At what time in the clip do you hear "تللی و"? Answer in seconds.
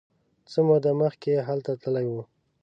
1.81-2.15